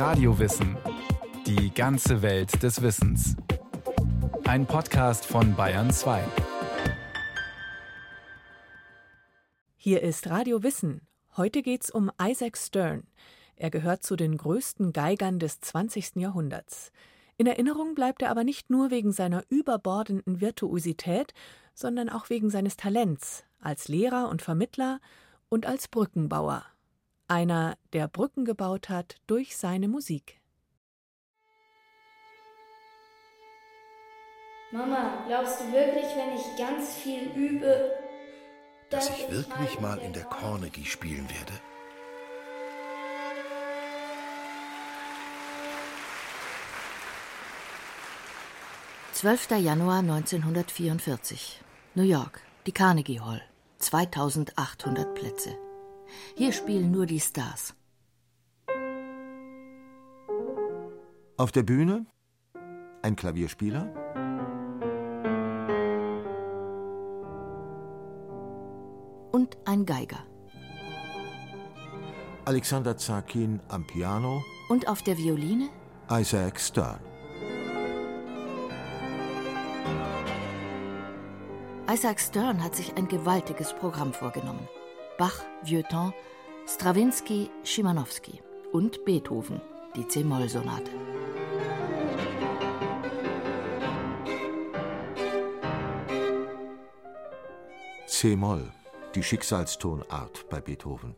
[0.00, 0.78] Radiowissen.
[1.46, 3.36] Die ganze Welt des Wissens.
[4.44, 6.24] Ein Podcast von Bayern 2.
[9.76, 11.02] Hier ist Radio Wissen.
[11.36, 13.08] Heute geht's um Isaac Stern.
[13.56, 16.16] Er gehört zu den größten Geigern des 20.
[16.16, 16.92] Jahrhunderts.
[17.36, 21.34] In Erinnerung bleibt er aber nicht nur wegen seiner überbordenden Virtuosität,
[21.74, 24.98] sondern auch wegen seines Talents als Lehrer und Vermittler
[25.50, 26.64] und als Brückenbauer.
[27.30, 30.40] Einer, der Brücken gebaut hat durch seine Musik.
[34.72, 37.92] Mama, glaubst du wirklich, wenn ich ganz viel übe,
[38.90, 41.52] dass ich wirklich mal in der Carnegie spielen werde?
[49.12, 49.50] 12.
[49.52, 51.62] Januar 1944.
[51.94, 53.42] New York, die Carnegie Hall.
[53.78, 55.69] 2800 Plätze.
[56.36, 57.74] Hier spielen nur die Stars.
[61.36, 62.06] Auf der Bühne
[63.02, 63.88] ein Klavierspieler.
[69.32, 70.26] Und ein Geiger.
[72.44, 74.42] Alexander Zakin am Piano.
[74.68, 75.68] Und auf der Violine?
[76.10, 77.00] Isaac Stern.
[81.88, 84.68] Isaac Stern hat sich ein gewaltiges Programm vorgenommen.
[85.20, 86.14] Bach, Vieuxtemps,
[86.66, 88.40] Strawinski, Schimanowski
[88.72, 89.60] und Beethoven,
[89.94, 90.90] die C-Moll-Sonate.
[98.06, 98.72] C-Moll,
[99.14, 101.14] die Schicksalstonart bei Beethoven.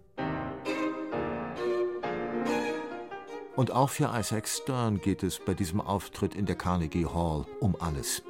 [3.55, 7.77] Und auch für Isaac Stern geht es bei diesem Auftritt in der Carnegie Hall um
[7.79, 8.25] alles.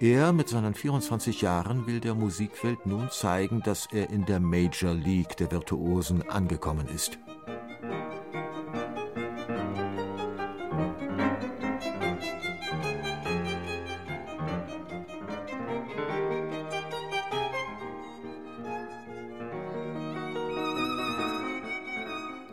[0.00, 4.92] Er mit seinen 24 Jahren will der Musikwelt nun zeigen, dass er in der Major
[4.92, 7.18] League der Virtuosen angekommen ist.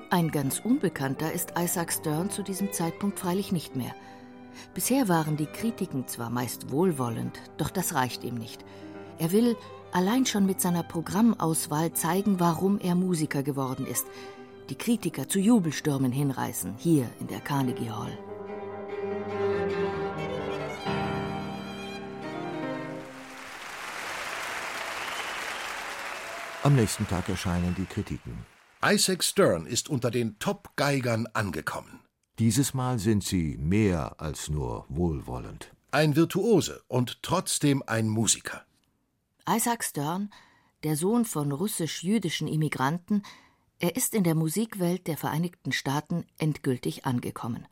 [0.10, 3.94] Ein ganz Unbekannter ist Isaac Stern zu diesem Zeitpunkt freilich nicht mehr.
[4.74, 8.64] Bisher waren die Kritiken zwar meist wohlwollend, doch das reicht ihm nicht.
[9.20, 9.56] Er will
[9.92, 14.06] allein schon mit seiner Programmauswahl zeigen, warum er Musiker geworden ist,
[14.70, 18.18] die Kritiker zu Jubelstürmen hinreißen, hier in der Carnegie Hall.
[26.64, 28.46] Am nächsten Tag erscheinen die Kritiken.
[28.84, 32.00] Isaac Stern ist unter den Top-Geigern angekommen.
[32.40, 35.72] Dieses Mal sind sie mehr als nur wohlwollend.
[35.92, 38.66] Ein Virtuose und trotzdem ein Musiker.
[39.48, 40.32] Isaac Stern,
[40.84, 43.22] der Sohn von russisch-jüdischen Immigranten,
[43.78, 47.68] er ist in der Musikwelt der Vereinigten Staaten endgültig angekommen.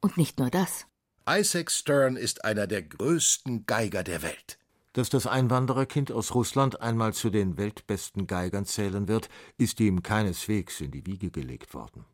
[0.00, 0.86] Und nicht nur das.
[1.26, 4.58] Isaac Stern ist einer der größten Geiger der Welt.
[4.92, 10.82] Dass das Einwandererkind aus Russland einmal zu den weltbesten Geigern zählen wird, ist ihm keineswegs
[10.82, 12.04] in die Wiege gelegt worden.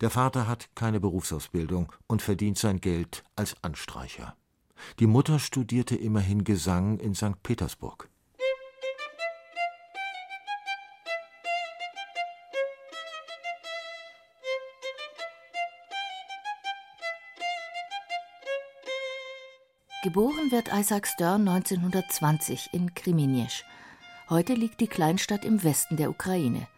[0.00, 4.36] Der Vater hat keine Berufsausbildung und verdient sein Geld als Anstreicher.
[4.98, 7.42] Die Mutter studierte immerhin Gesang in St.
[7.42, 8.08] Petersburg.
[20.04, 23.64] Geboren wird Isaac Stern 1920 in Kriminiesch.
[24.30, 26.68] Heute liegt die Kleinstadt im Westen der Ukraine.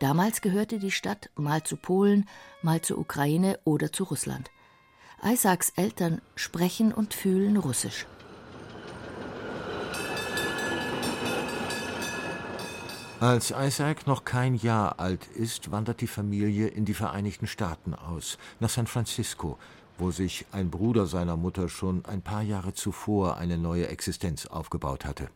[0.00, 2.26] Damals gehörte die Stadt mal zu Polen,
[2.62, 4.50] mal zur Ukraine oder zu Russland.
[5.22, 8.06] Isaacs Eltern sprechen und fühlen Russisch.
[13.20, 18.38] Als Isaac noch kein Jahr alt ist, wandert die Familie in die Vereinigten Staaten aus,
[18.60, 19.58] nach San Francisco,
[19.98, 25.04] wo sich ein Bruder seiner Mutter schon ein paar Jahre zuvor eine neue Existenz aufgebaut
[25.04, 25.28] hatte.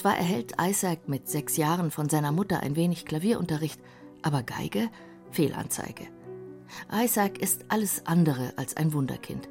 [0.00, 3.78] Zwar erhält Isaac mit sechs Jahren von seiner Mutter ein wenig Klavierunterricht,
[4.22, 4.88] aber Geige
[5.30, 6.06] Fehlanzeige.
[6.90, 9.50] Isaac ist alles andere als ein Wunderkind.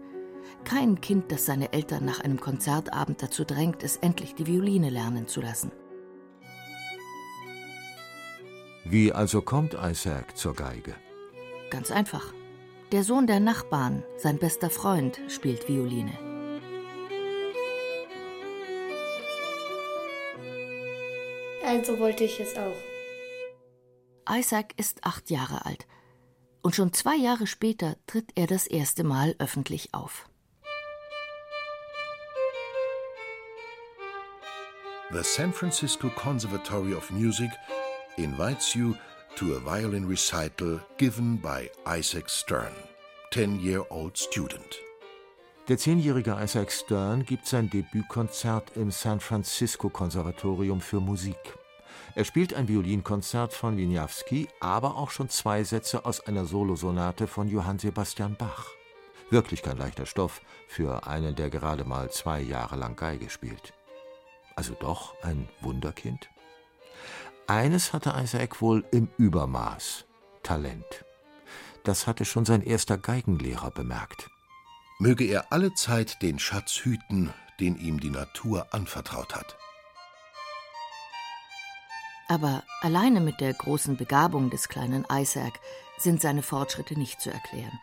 [0.64, 5.28] Kein Kind, das seine Eltern nach einem Konzertabend dazu drängt, es endlich die Violine lernen
[5.28, 5.72] zu lassen.
[8.86, 10.96] Wie also kommt Isaac zur Geige?
[11.70, 12.34] Ganz einfach.
[12.92, 16.29] Der Sohn der Nachbarn, sein bester Freund, spielt Violine.
[21.70, 22.76] Also wollte ich es auch.
[24.28, 25.86] Isaac ist acht Jahre alt.
[26.64, 30.28] Und schon zwei Jahre später tritt er das erste Mal öffentlich auf.
[35.12, 37.52] The San Francisco Conservatory of Music
[38.18, 38.96] invites you
[39.36, 42.74] to a violin recital given by Isaac Stern,
[43.32, 44.80] 10-year-old student.
[45.68, 51.59] Der zehnjährige Isaac Stern gibt sein Debütkonzert im San Francisco Konservatorium für Musik.
[52.16, 57.48] Er spielt ein Violinkonzert von Wieniawski, aber auch schon zwei Sätze aus einer Solosonate von
[57.48, 58.68] Johann Sebastian Bach.
[59.30, 63.74] Wirklich kein leichter Stoff für einen, der gerade mal zwei Jahre lang Geige spielt.
[64.56, 66.30] Also doch ein Wunderkind?
[67.48, 70.06] Eines hatte Isaac wohl im Übermaß
[70.44, 71.06] Talent.
[71.84, 74.30] Das hatte schon sein erster Geigenlehrer bemerkt.
[75.00, 79.58] Möge er alle Zeit den Schatz hüten, den ihm die Natur anvertraut hat.
[82.30, 85.60] Aber alleine mit der großen Begabung des kleinen Isaac
[85.98, 87.80] sind seine Fortschritte nicht zu erklären.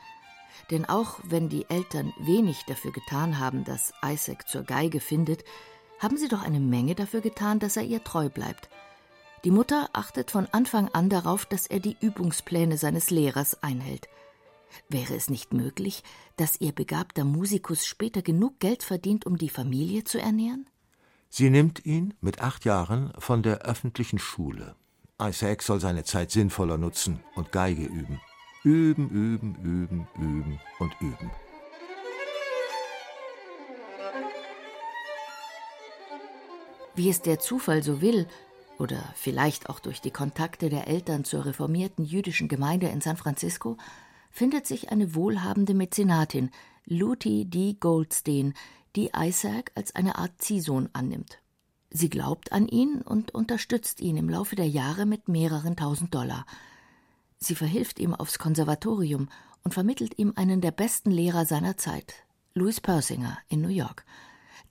[0.70, 5.44] Denn auch wenn die Eltern wenig dafür getan haben, dass Isaac zur Geige findet,
[5.98, 8.68] haben sie doch eine Menge dafür getan, dass er ihr treu bleibt.
[9.44, 14.08] Die Mutter achtet von Anfang an darauf, dass er die Übungspläne seines Lehrers einhält.
[14.88, 16.04] Wäre es nicht möglich,
[16.36, 20.68] dass ihr begabter Musikus später genug Geld verdient, um die Familie zu ernähren?
[21.38, 24.74] Sie nimmt ihn mit acht Jahren von der öffentlichen Schule.
[25.20, 28.22] Isaac soll seine Zeit sinnvoller nutzen und Geige üben.
[28.64, 31.30] Üben, üben, üben, üben und üben.
[36.94, 38.26] Wie es der Zufall so will,
[38.78, 43.76] oder vielleicht auch durch die Kontakte der Eltern zur reformierten jüdischen Gemeinde in San Francisco,
[44.30, 46.50] findet sich eine wohlhabende Mäzenatin,
[46.86, 47.76] Lutie D.
[47.78, 48.54] Goldstein,
[48.96, 51.38] die Isaac als eine Art Ziehsohn annimmt.
[51.90, 56.44] Sie glaubt an ihn und unterstützt ihn im Laufe der Jahre mit mehreren tausend Dollar.
[57.38, 59.28] Sie verhilft ihm aufs Konservatorium
[59.62, 62.14] und vermittelt ihm einen der besten Lehrer seiner Zeit,
[62.54, 64.04] Louis Persinger in New York.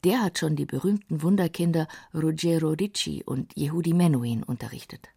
[0.04, 5.10] Der hat schon die berühmten Wunderkinder Ruggero Ricci und Yehudi Menuhin unterrichtet.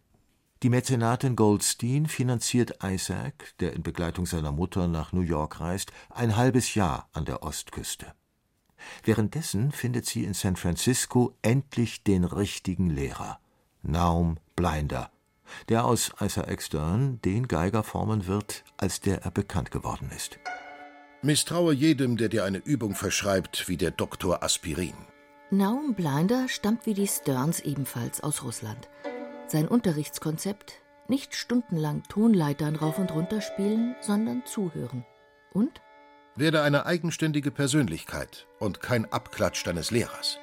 [0.61, 6.35] Die Mäzenatin Goldstein finanziert Isaac, der in Begleitung seiner Mutter nach New York reist, ein
[6.35, 8.13] halbes Jahr an der Ostküste.
[9.03, 13.39] Währenddessen findet sie in San Francisco endlich den richtigen Lehrer,
[13.81, 15.11] Naum Blinder,
[15.69, 20.39] der aus Isaac Stern den Geiger formen wird, als der er bekannt geworden ist.
[21.21, 24.93] Misstraue jedem, der dir eine Übung verschreibt, wie der Doktor Aspirin.
[25.51, 28.87] Naum Blinder stammt wie die Sterns ebenfalls aus Russland.
[29.47, 35.05] Sein Unterrichtskonzept: nicht stundenlang Tonleitern rauf und runter spielen, sondern zuhören.
[35.51, 35.81] Und?
[36.39, 40.39] Werde eine eigenständige Persönlichkeit und kein Abklatsch deines Lehrers.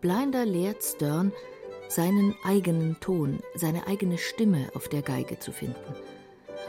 [0.00, 1.32] Blinder lehrt Stern,
[1.90, 5.94] seinen eigenen Ton, seine eigene Stimme auf der Geige zu finden.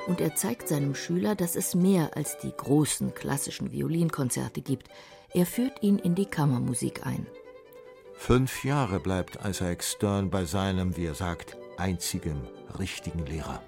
[0.07, 4.89] Und er zeigt seinem Schüler, dass es mehr als die großen klassischen Violinkonzerte gibt.
[5.33, 7.25] Er führt ihn in die Kammermusik ein.
[8.17, 12.41] Fünf Jahre bleibt Isaac Stern bei seinem, wie er sagt, einzigen
[12.77, 13.61] richtigen Lehrer.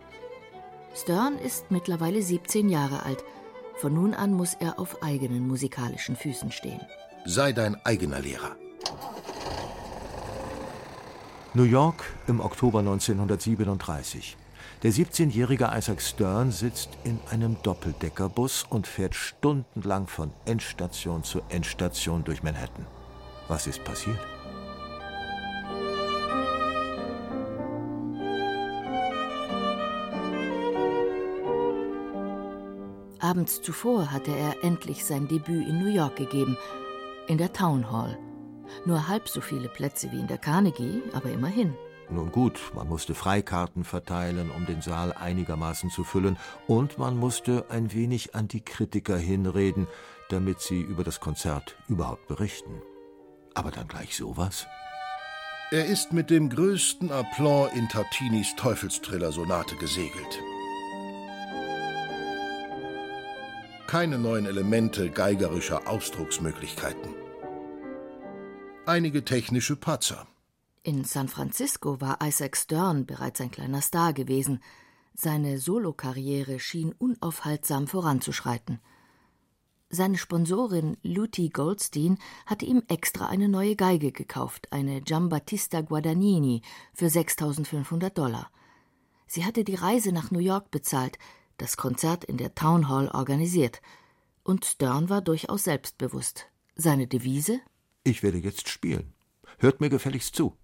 [0.93, 3.23] Stern ist mittlerweile 17 Jahre alt.
[3.75, 6.81] Von nun an muss er auf eigenen musikalischen Füßen stehen.
[7.25, 8.55] Sei dein eigener Lehrer.
[11.53, 14.35] New York im Oktober 1937.
[14.83, 22.23] Der 17-jährige Isaac Stern sitzt in einem Doppeldeckerbus und fährt stundenlang von Endstation zu Endstation
[22.23, 22.85] durch Manhattan.
[23.47, 24.19] Was ist passiert?
[33.29, 36.57] Abends zuvor hatte er endlich sein Debüt in New York gegeben,
[37.27, 38.17] in der Town Hall.
[38.87, 41.75] Nur halb so viele Plätze wie in der Carnegie, aber immerhin.
[42.09, 47.65] Nun gut, man musste Freikarten verteilen, um den Saal einigermaßen zu füllen, und man musste
[47.69, 49.85] ein wenig an die Kritiker hinreden,
[50.29, 52.81] damit sie über das Konzert überhaupt berichten.
[53.53, 54.65] Aber dann gleich sowas?
[55.69, 60.39] Er ist mit dem größten Aplomb in Tartinis Teufelstriller-Sonate gesegelt.
[63.89, 67.09] Keine neuen Elemente geigerischer Ausdrucksmöglichkeiten.
[68.85, 70.27] Einige technische Patzer.
[70.83, 74.61] In San Francisco war Isaac Stern bereits ein kleiner Star gewesen.
[75.15, 78.79] Seine Solokarriere schien unaufhaltsam voranzuschreiten.
[79.89, 86.61] Seine Sponsorin Luti Goldstein hatte ihm extra eine neue Geige gekauft, eine Giambattista Guadagnini
[86.93, 88.51] für 6500 Dollar.
[89.25, 91.17] Sie hatte die Reise nach New York bezahlt,
[91.61, 93.81] das Konzert in der Town Hall organisiert.
[94.43, 96.47] Und Stern war durchaus selbstbewusst.
[96.75, 97.59] Seine Devise?
[98.03, 99.13] Ich werde jetzt spielen.
[99.59, 100.55] Hört mir gefälligst zu.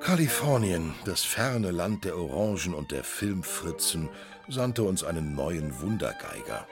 [0.00, 4.10] Kalifornien, das ferne Land der Orangen und der Filmfritzen,
[4.48, 6.66] sandte uns einen neuen Wundergeiger.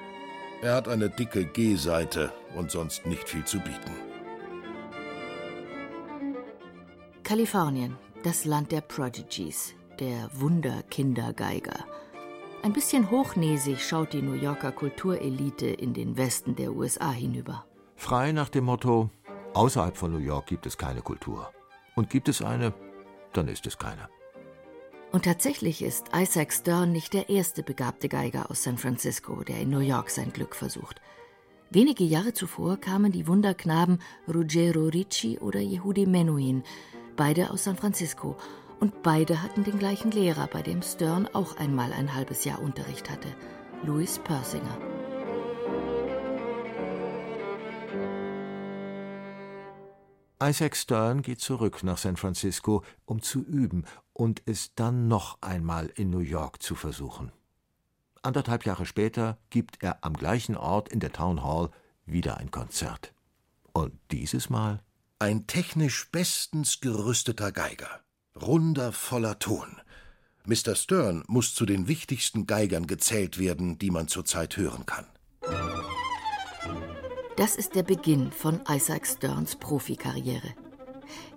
[0.61, 4.10] Er hat eine dicke G-Seite und sonst nicht viel zu bieten.
[7.31, 11.85] Kalifornien, das Land der Prodigies, der Wunderkindergeiger.
[12.65, 17.65] Ein bisschen hochnäsig schaut die New Yorker Kulturelite in den Westen der USA hinüber.
[17.95, 19.11] Frei nach dem Motto,
[19.55, 21.53] außerhalb von New York gibt es keine Kultur.
[21.95, 22.75] Und gibt es eine,
[23.33, 24.09] dann ist es keine.
[25.13, 29.71] Und tatsächlich ist Isaac Stern nicht der erste begabte Geiger aus San Francisco, der in
[29.71, 31.01] New York sein Glück versucht.
[31.73, 36.65] Wenige Jahre zuvor kamen die Wunderknaben Ruggero Ricci oder Yehudi Menuhin,
[37.21, 38.35] beide aus San Francisco,
[38.81, 43.11] und beide hatten den gleichen Lehrer, bei dem Stern auch einmal ein halbes Jahr Unterricht
[43.11, 43.29] hatte,
[43.83, 44.79] Louis Persinger.
[50.43, 53.85] Isaac Stern geht zurück nach San Francisco, um zu üben
[54.15, 57.33] und es dann noch einmal in New York zu versuchen.
[58.23, 61.69] Anderthalb Jahre später gibt er am gleichen Ort in der Town Hall
[62.07, 63.13] wieder ein Konzert.
[63.75, 64.81] Und dieses Mal
[65.21, 68.01] ein technisch bestens gerüsteter Geiger,
[68.41, 69.77] runder voller Ton.
[70.47, 70.75] Mr.
[70.75, 75.07] Stern muss zu den wichtigsten Geigern gezählt werden, die man zurzeit hören kann.
[77.37, 80.55] Das ist der Beginn von Isaac Sterns Profikarriere.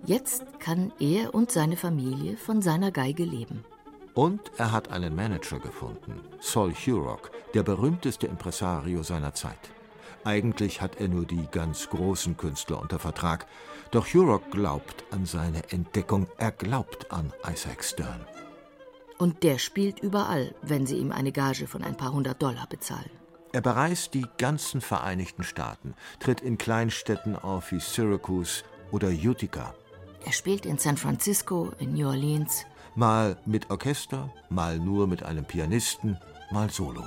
[0.06, 3.66] Jetzt kann er und seine Familie von seiner Geige leben.
[4.14, 9.74] Und er hat einen Manager gefunden, Sol Hurock, der berühmteste Impresario seiner Zeit.
[10.24, 13.46] Eigentlich hat er nur die ganz großen Künstler unter Vertrag,
[13.94, 18.26] doch Hurock glaubt an seine Entdeckung, er glaubt an Isaac Stern.
[19.18, 23.10] Und der spielt überall, wenn sie ihm eine Gage von ein paar hundert Dollar bezahlen.
[23.52, 29.74] Er bereist die ganzen Vereinigten Staaten, tritt in Kleinstädten auf wie Syracuse oder Utica.
[30.24, 32.66] Er spielt in San Francisco, in New Orleans.
[32.96, 36.18] Mal mit Orchester, mal nur mit einem Pianisten,
[36.50, 37.04] mal solo.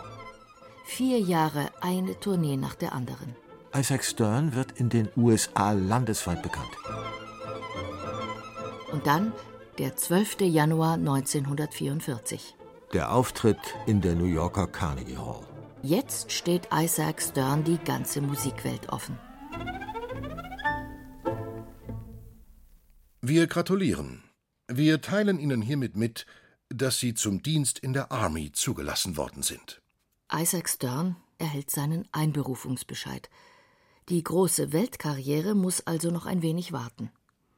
[0.86, 3.36] Vier Jahre eine Tournee nach der anderen.
[3.78, 6.72] Isaac Stern wird in den USA landesweit bekannt.
[8.92, 9.34] Und dann
[9.78, 10.42] der 12.
[10.42, 12.56] Januar 1944.
[12.94, 15.46] Der Auftritt in der New Yorker Carnegie Hall.
[15.84, 19.20] Jetzt steht Isaac Stern die ganze Musikwelt offen.
[23.22, 24.24] Wir gratulieren.
[24.68, 26.26] Wir teilen Ihnen hiermit mit,
[26.70, 29.84] dass Sie zum Dienst in der Army zugelassen worden sind.
[30.34, 33.30] Isaac Stern erhält seinen Einberufungsbescheid.
[34.10, 37.12] Die große Weltkarriere muss also noch ein wenig warten.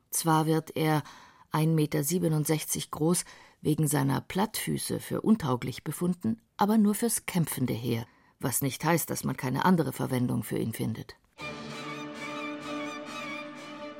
[0.09, 1.03] Zwar wird er
[1.51, 3.23] 1,67 Meter groß,
[3.61, 8.07] wegen seiner Plattfüße für untauglich befunden, aber nur fürs kämpfende Heer,
[8.39, 11.17] was nicht heißt, dass man keine andere Verwendung für ihn findet.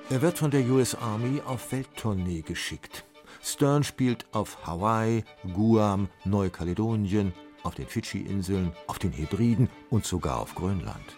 [0.10, 3.06] Er wird von der US Army auf Welttournee geschickt.
[3.44, 10.56] Stern spielt auf Hawaii, Guam, Neukaledonien, auf den Fidschi-Inseln, auf den Hebriden und sogar auf
[10.56, 11.16] Grönland.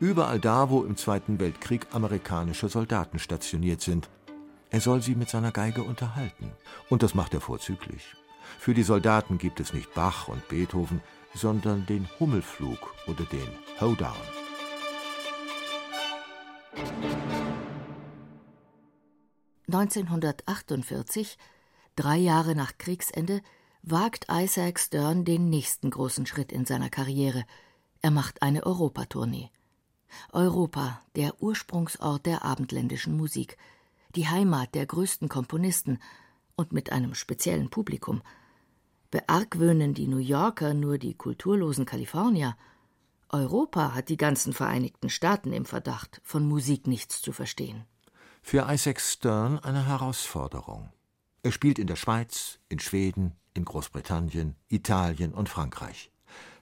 [0.00, 4.08] Überall da, wo im Zweiten Weltkrieg amerikanische Soldaten stationiert sind.
[4.70, 6.52] Er soll sie mit seiner Geige unterhalten.
[6.88, 8.14] Und das macht er vorzüglich.
[8.60, 11.00] Für die Soldaten gibt es nicht Bach und Beethoven,
[11.34, 13.48] sondern den Hummelflug oder den
[13.80, 14.14] Hoedown.
[19.66, 21.36] (1948),
[21.96, 23.42] drei Jahre nach Kriegsende,
[23.82, 27.44] wagt Isaac Stern den nächsten großen Schritt in seiner Karriere.
[28.00, 29.50] Er macht eine Europatournee.
[30.32, 33.56] Europa, der Ursprungsort der abendländischen Musik,
[34.14, 35.98] die Heimat der größten Komponisten
[36.56, 38.22] und mit einem speziellen Publikum.
[39.10, 42.56] Beargwöhnen die New Yorker nur die kulturlosen Kalifornier?
[43.30, 47.84] Europa hat die ganzen Vereinigten Staaten im Verdacht, von Musik nichts zu verstehen.
[48.42, 50.90] Für Isaac Stern eine Herausforderung.
[51.42, 56.10] Er spielt in der Schweiz, in Schweden, in Großbritannien, Italien und Frankreich.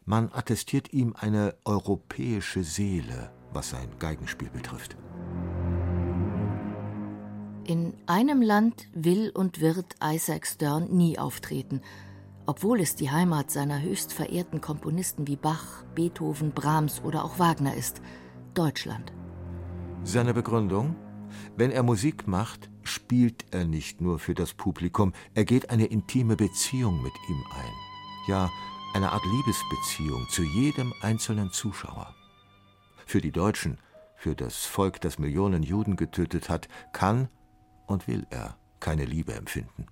[0.05, 4.97] Man attestiert ihm eine europäische Seele, was sein Geigenspiel betrifft.
[7.65, 11.81] In einem Land will und wird Isaac Stern nie auftreten,
[12.47, 17.75] obwohl es die Heimat seiner höchst verehrten Komponisten wie Bach, Beethoven, Brahms oder auch Wagner
[17.75, 18.03] ist,
[18.55, 19.13] Deutschland.
[20.05, 20.95] Seine Begründung?
[21.57, 26.37] Wenn er Musik macht, spielt er nicht nur für das Publikum, er geht eine intime
[26.37, 27.73] Beziehung mit ihm ein.
[28.29, 28.49] Ja,
[28.95, 32.15] eine Art Liebesbeziehung zu jedem einzelnen Zuschauer.
[33.07, 33.79] Für die Deutschen,
[34.17, 37.29] für das Volk, das Millionen Juden getötet hat, kann
[37.87, 39.87] und will er keine Liebe empfinden.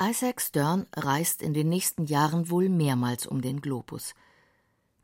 [0.00, 4.14] Isaac Stern reist in den nächsten Jahren wohl mehrmals um den Globus.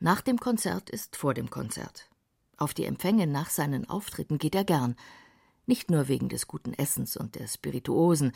[0.01, 2.11] Nach dem Konzert ist vor dem Konzert.
[2.57, 4.97] Auf die Empfänge nach seinen Auftritten geht er gern.
[5.67, 8.33] Nicht nur wegen des guten Essens und der Spirituosen,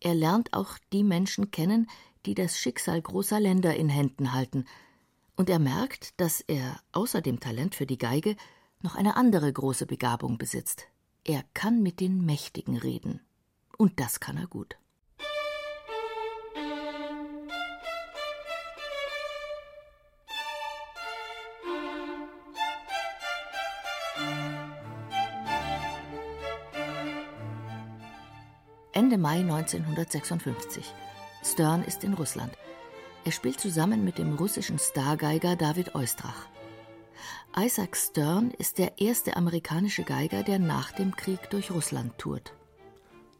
[0.00, 1.88] er lernt auch die Menschen kennen,
[2.26, 4.64] die das Schicksal großer Länder in Händen halten,
[5.36, 8.36] und er merkt, dass er außer dem Talent für die Geige
[8.80, 10.86] noch eine andere große Begabung besitzt.
[11.24, 13.20] Er kann mit den Mächtigen reden.
[13.78, 14.76] Und das kann er gut.
[28.92, 30.92] Ende Mai 1956.
[31.42, 32.52] Stern ist in Russland.
[33.24, 36.46] Er spielt zusammen mit dem russischen Stargeiger David Oistrach.
[37.56, 42.54] Isaac Stern ist der erste amerikanische Geiger, der nach dem Krieg durch Russland tourt.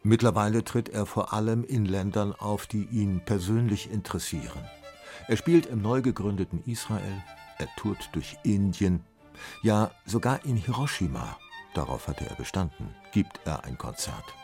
[0.03, 4.65] Mittlerweile tritt er vor allem in Ländern auf, die ihn persönlich interessieren.
[5.29, 7.23] Er spielt im neu gegründeten Israel,
[7.59, 9.05] er tourt durch Indien,
[9.63, 11.39] ja sogar in Hiroshima,
[11.75, 14.35] darauf hatte er bestanden, gibt er ein Konzert.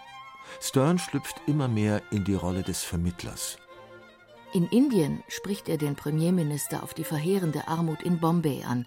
[0.60, 3.58] Stern schlüpft immer mehr in die Rolle des Vermittlers.
[4.52, 8.86] In Indien spricht er den Premierminister auf die verheerende Armut in Bombay an.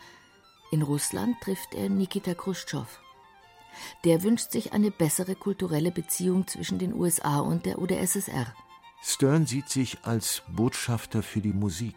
[0.72, 2.88] In Russland trifft er Nikita Khrushchev.
[4.04, 8.54] Der wünscht sich eine bessere kulturelle Beziehung zwischen den USA und der UdSSR.
[9.04, 11.96] Stern sieht sich als Botschafter für die Musik.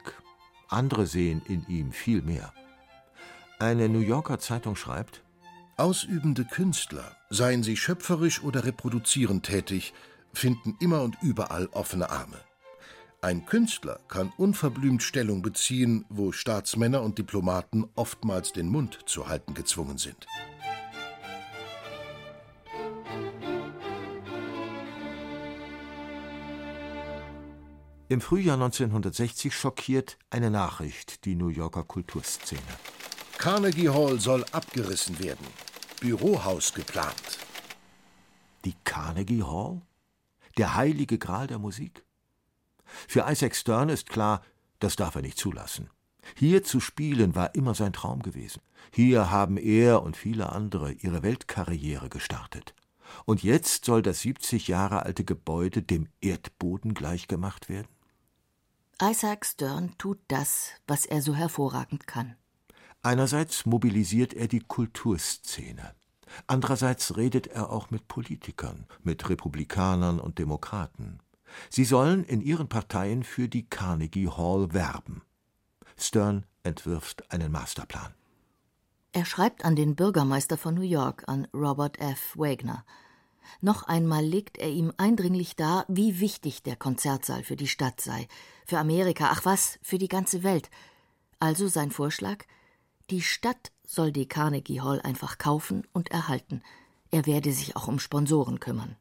[0.68, 2.52] Andere sehen in ihm viel mehr.
[3.58, 5.22] Eine New Yorker Zeitung schreibt,
[5.76, 9.92] Ausübende Künstler, seien sie schöpferisch oder reproduzierend tätig,
[10.32, 12.38] finden immer und überall offene Arme.
[13.20, 19.54] Ein Künstler kann unverblümt Stellung beziehen, wo Staatsmänner und Diplomaten oftmals den Mund zu halten
[19.54, 20.26] gezwungen sind.
[28.08, 32.60] Im Frühjahr 1960 schockiert eine Nachricht die New Yorker Kulturszene.
[33.38, 35.63] Carnegie Hall soll abgerissen werden.
[36.04, 37.38] Bürohaus geplant.
[38.66, 39.80] Die Carnegie Hall?
[40.58, 42.04] Der heilige Gral der Musik?
[43.08, 44.42] Für Isaac Stern ist klar,
[44.80, 45.88] das darf er nicht zulassen.
[46.36, 48.60] Hier zu spielen war immer sein Traum gewesen.
[48.92, 52.74] Hier haben er und viele andere ihre Weltkarriere gestartet.
[53.24, 57.88] Und jetzt soll das 70 Jahre alte Gebäude dem Erdboden gleichgemacht werden?
[59.00, 62.36] Isaac Stern tut das, was er so hervorragend kann.
[63.04, 65.94] Einerseits mobilisiert er die Kulturszene.
[66.46, 71.18] Andererseits redet er auch mit Politikern, mit Republikanern und Demokraten.
[71.68, 75.20] Sie sollen in ihren Parteien für die Carnegie Hall werben.
[75.98, 78.14] Stern entwirft einen Masterplan.
[79.12, 82.32] Er schreibt an den Bürgermeister von New York, an Robert F.
[82.36, 82.86] Wagner.
[83.60, 88.28] Noch einmal legt er ihm eindringlich dar, wie wichtig der Konzertsaal für die Stadt sei,
[88.66, 90.70] für Amerika, ach was, für die ganze Welt.
[91.38, 92.46] Also sein Vorschlag,
[93.10, 96.62] die Stadt soll die Carnegie Hall einfach kaufen und erhalten.
[97.10, 98.96] Er werde sich auch um Sponsoren kümmern.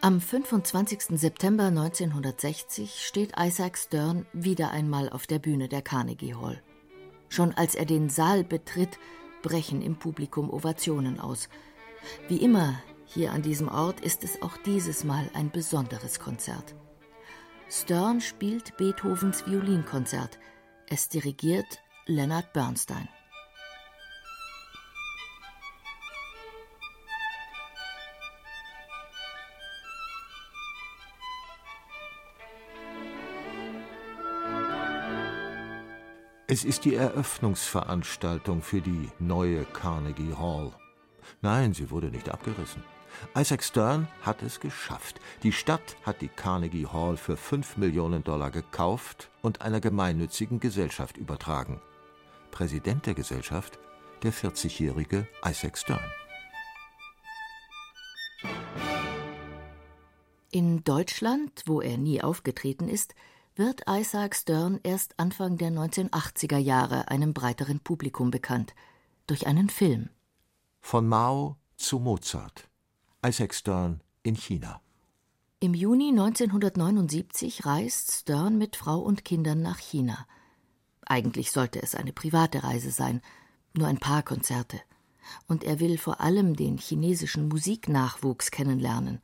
[0.00, 1.18] Am 25.
[1.18, 6.62] September 1960 steht Isaac Stern wieder einmal auf der Bühne der Carnegie Hall.
[7.28, 8.98] Schon als er den Saal betritt,
[9.42, 11.48] brechen im Publikum Ovationen aus.
[12.28, 16.74] Wie immer hier an diesem Ort ist es auch dieses Mal ein besonderes Konzert.
[17.70, 20.38] Stern spielt Beethovens Violinkonzert.
[20.88, 23.08] Es dirigiert Leonard Bernstein.
[36.46, 40.72] Es ist die Eröffnungsveranstaltung für die neue Carnegie Hall.
[41.40, 42.82] Nein, sie wurde nicht abgerissen.
[43.36, 45.20] Isaac Stern hat es geschafft.
[45.42, 51.16] Die Stadt hat die Carnegie Hall für 5 Millionen Dollar gekauft und einer gemeinnützigen Gesellschaft
[51.16, 51.80] übertragen.
[52.50, 53.78] Präsident der Gesellschaft
[54.22, 56.10] der 40-jährige Isaac Stern.
[60.50, 63.14] In Deutschland, wo er nie aufgetreten ist,
[63.54, 68.74] wird Isaac Stern erst Anfang der 1980er Jahre einem breiteren Publikum bekannt
[69.26, 70.08] durch einen Film.
[70.80, 72.68] Von Mao zu Mozart.
[73.26, 74.80] Isaac Stern in China.
[75.58, 80.24] Im Juni 1979 reist Stern mit Frau und Kindern nach China.
[81.04, 83.20] Eigentlich sollte es eine private Reise sein,
[83.74, 84.80] nur ein paar Konzerte.
[85.48, 89.20] Und er will vor allem den chinesischen Musiknachwuchs kennenlernen.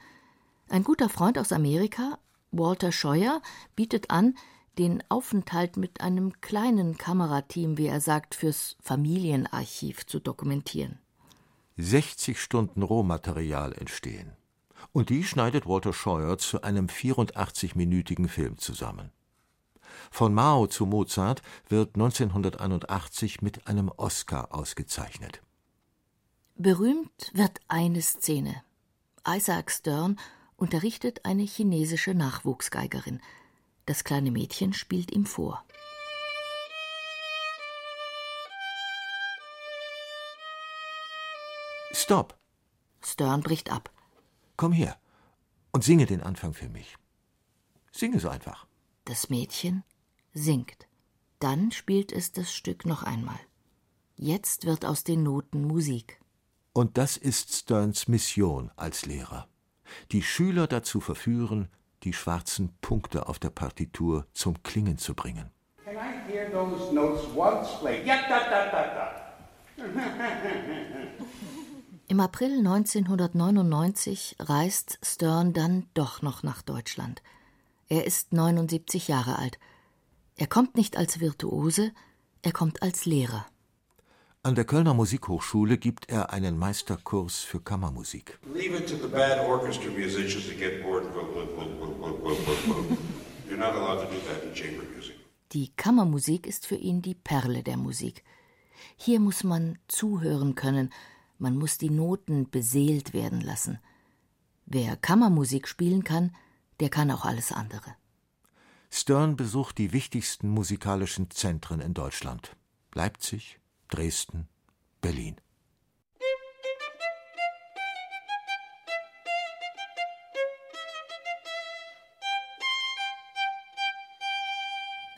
[0.69, 2.19] Ein guter Freund aus Amerika,
[2.51, 3.43] Walter Scheuer,
[3.77, 4.35] bietet an,
[4.77, 10.99] den Aufenthalt mit einem kleinen Kamerateam, wie er sagt, fürs Familienarchiv zu dokumentieren.
[11.77, 14.33] 60 Stunden Rohmaterial entstehen.
[14.93, 19.11] Und die schneidet Walter Scheuer zu einem 84-minütigen Film zusammen.
[20.11, 25.43] Von Mao zu Mozart wird 1981 mit einem Oscar ausgezeichnet.
[26.57, 28.63] Berühmt wird eine Szene.
[29.27, 30.19] Isaac Stern
[30.57, 33.21] unterrichtet eine chinesische Nachwuchsgeigerin.
[33.87, 35.64] Das kleine Mädchen spielt ihm vor.
[41.95, 42.37] Stopp!
[43.01, 43.91] Stern bricht ab.
[44.57, 44.97] Komm her
[45.71, 46.97] und singe den Anfang für mich.
[47.93, 48.67] Singe so einfach.
[49.05, 49.85] Das Mädchen
[50.33, 50.89] singt.
[51.39, 53.39] Dann spielt es das Stück noch einmal.
[54.17, 56.21] Jetzt wird aus den Noten Musik.
[56.73, 59.49] Und das ist Sterns Mission als Lehrer.
[60.11, 61.69] Die Schüler dazu verführen,
[62.03, 65.51] die schwarzen Punkte auf der Partitur zum Klingen zu bringen.
[65.85, 68.05] Can I hear those notes once play?
[68.05, 69.11] Ja, da, da, da, da.
[72.07, 77.23] Im April 1999 reist Stern dann doch noch nach Deutschland.
[77.89, 79.59] Er ist 79 Jahre alt.
[80.37, 81.93] Er kommt nicht als Virtuose,
[82.43, 83.47] er kommt als Lehrer.
[84.43, 88.39] An der Kölner Musikhochschule gibt er einen Meisterkurs für Kammermusik.
[88.53, 91.05] Leave it to the bad orchestra musicians to get bored.
[93.49, 95.15] You're not allowed to do that in chamber music.
[95.53, 98.25] Die Kammermusik ist für ihn die Perle der Musik.
[98.97, 100.91] Hier muss man zuhören können,
[101.39, 103.79] man muss die Noten beseelt werden lassen.
[104.67, 106.35] Wer Kammermusik spielen kann,
[106.81, 107.95] der kann auch alles andere.
[108.91, 112.57] Stern besucht die wichtigsten musikalischen Zentren in Deutschland:
[112.95, 114.49] Leipzig, Dresden,
[115.01, 115.37] Berlin.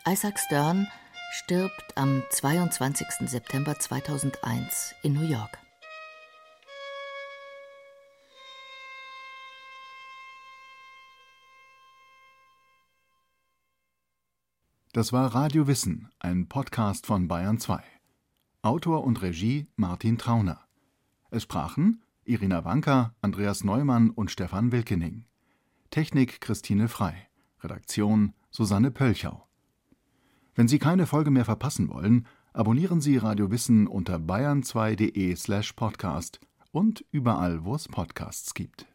[0.09, 0.87] Isaac Stern
[1.33, 3.29] stirbt am 22.
[3.29, 5.59] September 2001 in New York.
[14.97, 17.83] Das war Radio Wissen, ein Podcast von Bayern 2.
[18.63, 20.63] Autor und Regie Martin Trauner.
[21.29, 25.27] Es sprachen Irina Wanka, Andreas Neumann und Stefan Wilkening.
[25.91, 27.29] Technik Christine Frei.
[27.63, 29.47] Redaktion Susanne Pölchau.
[30.55, 36.41] Wenn Sie keine Folge mehr verpassen wollen, abonnieren Sie Radio Wissen unter bayern2.de slash podcast
[36.73, 38.87] und überall, wo es Podcasts gibt.